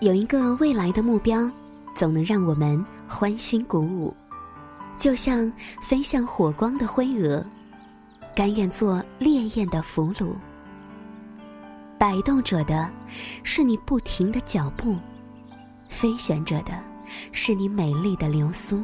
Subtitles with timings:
[0.00, 1.50] 有一个未来的目标，
[1.94, 4.16] 总能让我们欢欣鼓舞，
[4.96, 5.52] 就像
[5.82, 7.44] 飞向火光的灰蛾，
[8.34, 10.34] 甘愿做烈焰的俘虏。
[11.98, 12.90] 摆动着的，
[13.42, 14.94] 是你不停的脚步；
[15.90, 16.72] 飞旋着的，
[17.30, 18.82] 是你美丽的流苏。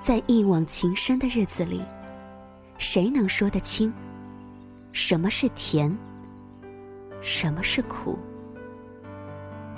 [0.00, 1.82] 在一往情深的日子里，
[2.78, 3.92] 谁能说得清
[4.92, 5.92] 什么是甜，
[7.20, 8.16] 什么是苦？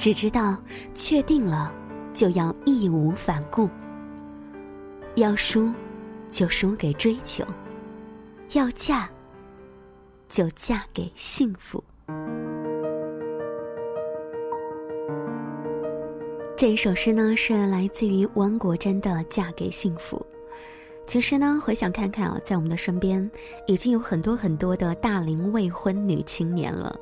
[0.03, 0.57] 只知道
[0.97, 1.73] 确定了，
[2.13, 3.71] 就要义无反顾。
[5.15, 5.71] 要输，
[6.29, 7.45] 就输给追求；
[8.51, 9.09] 要嫁，
[10.29, 11.85] 就嫁给幸福。
[16.57, 20.17] 这一首诗呢，是来自于汪国真的《嫁给幸福》。
[21.07, 23.29] 其实呢，回想看看啊，在我们的身边，
[23.67, 26.99] 已经有很多很多的大龄未婚女青年了。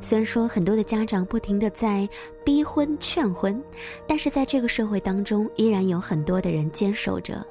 [0.00, 2.06] 虽然说很多的家长不停的在
[2.44, 3.62] 逼婚劝婚，
[4.06, 7.44] 但是在这个社会当中，依然有很多的人坚守着。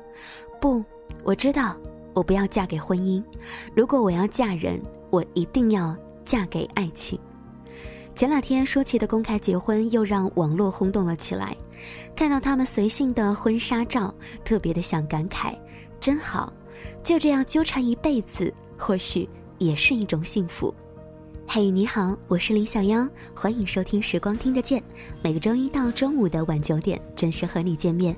[0.61, 0.83] 不，
[1.23, 1.75] 我知道，
[2.13, 3.23] 我不要嫁给婚姻。
[3.75, 7.19] 如果我要嫁人，我一定要嫁给爱情。
[8.13, 11.57] 前两天舒淇的公开结婚又让网络轰动了起来，
[12.15, 14.13] 看到他们随性的婚纱照，
[14.45, 15.55] 特别的想感慨，
[16.03, 16.51] 真好，
[17.01, 20.75] 就这样纠缠一辈子，或许也是一种幸福。
[21.47, 24.81] 嘿，你好，我是林小妖，欢迎收听《时光听得见》，
[25.21, 28.13] 每个周一到周五的晚九点准时和你见面。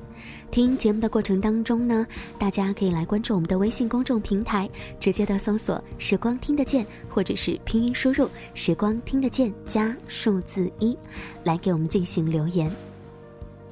[0.50, 2.08] 听节目的过程当中呢，
[2.40, 4.68] 大家可以来关注我们的微信公众平台，
[5.00, 10.98] 直接的搜索“时光听得见”或者是拼音输入“时光听得见”加数字一，
[11.44, 12.68] 来给我们进行留言。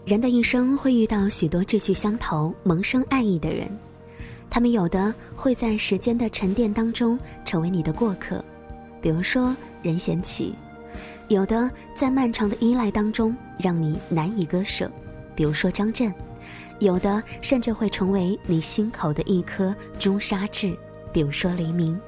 [0.05, 3.67] 人的一生会遇到许多志趣相投、萌生爱意的人，
[4.53, 8.45] 他们有的会在时间的沉淀当中成为你的过客。
[9.01, 10.53] 比如说任贤齐，
[11.27, 14.87] 有的在漫长的依赖当中让你难以割舍；
[15.33, 16.13] 比如说张震，
[16.77, 20.77] 有的甚至会成为你心口的一颗朱砂痣；
[21.11, 21.99] 比如说黎明。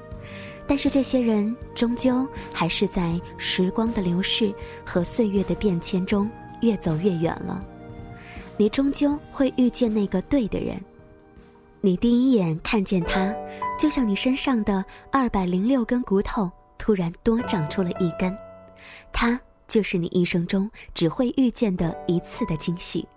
[0.67, 4.53] 但是这些人终究还是在时光的流逝
[4.85, 6.29] 和岁月的变迁中
[6.61, 7.59] 越走越远了。
[8.55, 10.79] 你终究会遇见那个对的人。
[11.85, 13.31] 你第一眼看见他，
[13.77, 16.51] 就像你身上的二百零六根骨头。
[16.79, 18.35] 突然多长出了一根，
[19.13, 23.07] 它就是你一生中只会遇见的一次的惊喜。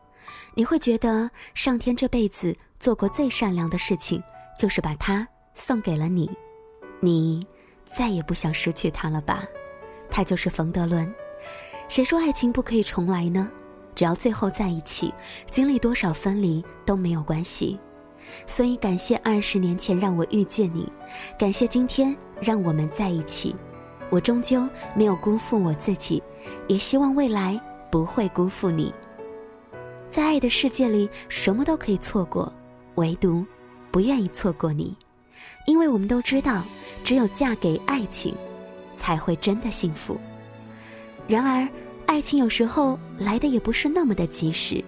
[0.55, 4.23] 你会觉得上天这辈子做过最善良的事情，
[4.59, 6.31] 就是把它送给了你。
[7.01, 7.43] 你
[7.87, 9.45] 再也不想失去他了吧？
[10.11, 11.11] 他就是冯德伦。
[11.89, 13.51] 谁说爱情不可以重来呢？
[13.95, 15.13] 只要最后在一起，
[15.51, 17.81] 经历多少分离都没有关系。
[18.47, 20.91] 所以，感谢二十年前让我遇见你，
[21.39, 23.55] 感谢今天让我们在一起。
[24.11, 26.23] 我终究没有辜负我自己，
[26.67, 28.93] 也希望未来不会辜负你。
[30.09, 32.51] 在爱的世界里，什么都可以错过，
[32.95, 33.45] 唯独
[33.91, 34.97] 不愿意错过你，
[35.67, 36.63] 因为我们都知道，
[37.05, 38.35] 只有嫁给爱情，
[38.97, 40.19] 才会真的幸福。
[41.27, 41.69] 然而，
[42.07, 44.83] 爱情有时候来的也不是那么的及时，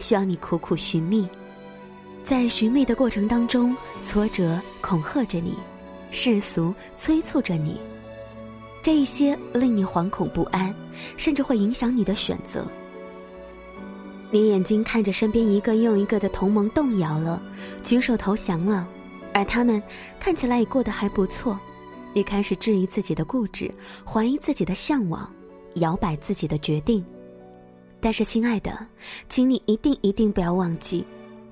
[0.00, 1.28] 需要你苦苦寻觅。
[2.26, 3.72] 在寻觅的过程当中，
[4.02, 5.54] 挫折恐吓着你，
[6.10, 7.80] 世俗催促着你，
[8.82, 10.74] 这一些令你惶恐不安，
[11.16, 12.66] 甚至会影响你的选择。
[14.32, 17.40] 你眼睛看着身边一个又一个的同盟动摇了，
[17.84, 18.88] 举手投降了，
[19.32, 19.80] 而他们
[20.18, 21.56] 看起来也过得还不错，
[22.12, 23.72] 你开始质疑自己的固执，
[24.04, 25.32] 怀疑自己的向往，
[25.74, 27.04] 摇摆自己的决定。
[28.00, 28.84] 但是，亲爱的，
[29.28, 31.06] 请你一定一定不要忘记。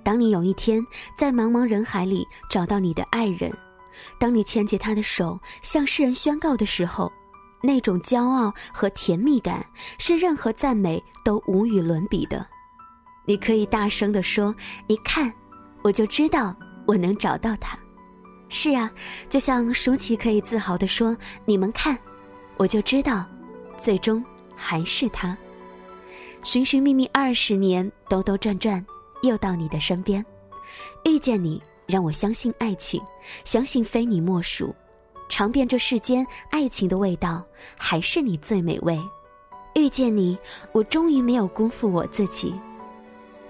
[0.04, 3.50] 当你有一天在茫茫人海里找到你的爱人，
[4.18, 7.10] 当你牵起他的手向世人宣告的时候，
[7.62, 9.64] 那种骄傲和甜蜜感
[9.98, 12.46] 是任何赞美都无与伦比的。
[13.24, 14.54] 你可以大声地说
[14.86, 15.32] ：“你看，
[15.82, 16.54] 我就知道
[16.86, 17.78] 我能找到他。”
[18.50, 18.90] 是啊，
[19.30, 21.16] 就像舒淇可以自豪地说
[21.46, 21.98] ：“你们看，
[22.58, 23.24] 我就知道，
[23.78, 24.22] 最终
[24.54, 25.34] 还是他。”
[26.44, 28.84] 寻寻觅觅二十年，兜兜转转。
[29.28, 30.24] 又到你的身边，
[31.04, 33.02] 遇见你让我相信爱情，
[33.44, 34.74] 相信非你莫属。
[35.28, 37.44] 尝遍这世间爱情的味道，
[37.76, 39.00] 还是你最美味。
[39.74, 40.38] 遇见你，
[40.72, 42.54] 我终于没有辜负我自己。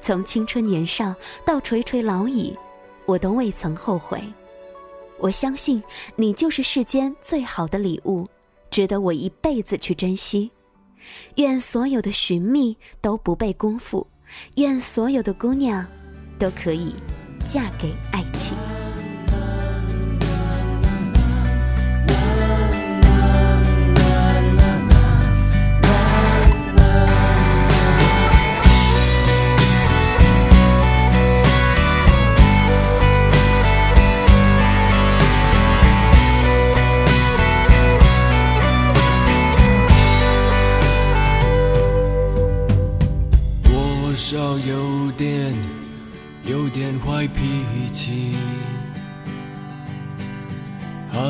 [0.01, 2.57] 从青春年少到垂垂老矣，
[3.07, 4.23] 我都未曾后悔。
[5.19, 5.83] 我相信
[6.17, 8.27] 你就是世间最好的礼物，
[8.71, 10.51] 值得我一辈子去珍惜。
[11.37, 14.07] 愿所有的寻觅都不被辜负。
[14.57, 15.85] 愿所有的姑娘
[16.39, 16.95] 都可以
[17.47, 18.84] 嫁给爱情。
[45.05, 45.55] 有点
[46.45, 48.37] 有点坏脾气。
[51.13, 51.21] 还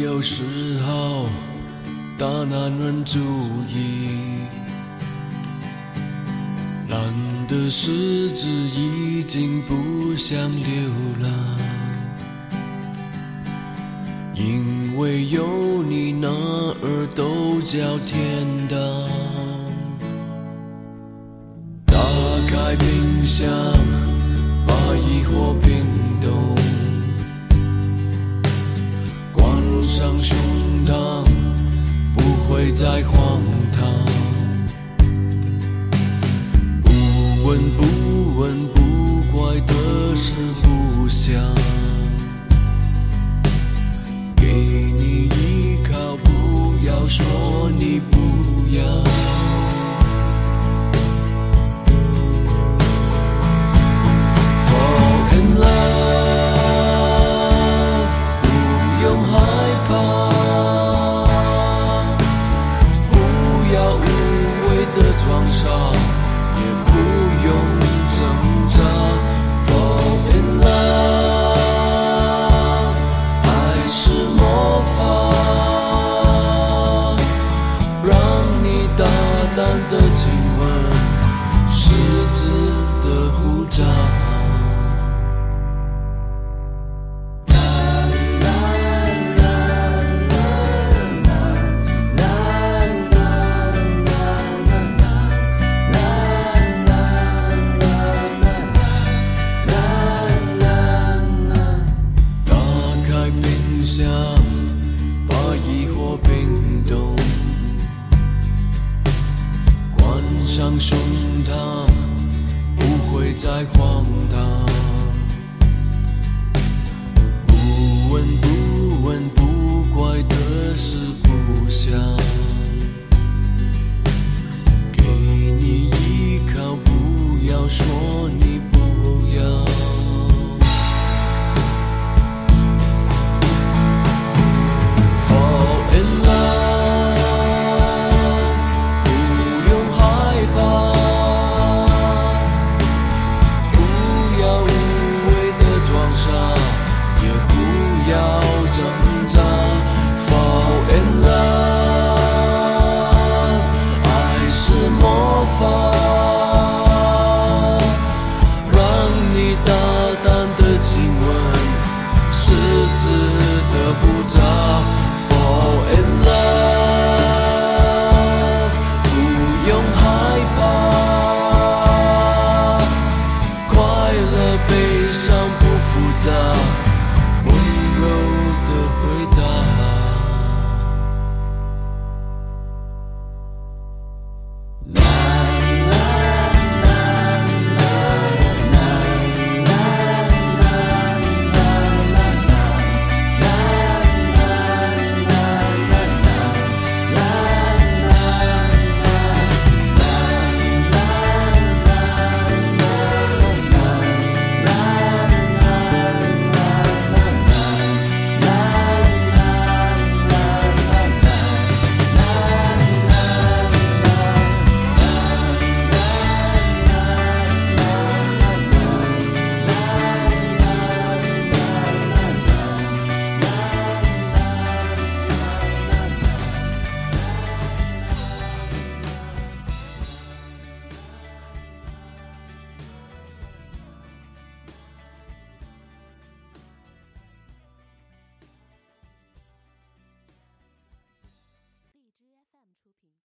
[0.00, 1.28] 有时候
[2.16, 3.18] 大男人主
[3.68, 4.08] 义。
[6.88, 7.14] 懒
[7.46, 10.90] 得狮子已经不想流
[11.20, 11.30] 浪。
[14.34, 19.57] 因为有你哪儿都叫天堂。
[23.38, 23.46] 想
[24.66, 25.84] 把疑惑冰
[26.20, 26.56] 冻，
[29.32, 29.46] 关
[29.80, 30.36] 上胸
[30.84, 31.22] 膛，
[32.14, 33.40] 不会再荒
[33.72, 33.88] 唐。
[36.82, 36.90] 不
[37.46, 41.40] 问不问不怪的事不想，
[44.34, 48.27] 给你依靠，不要说你不。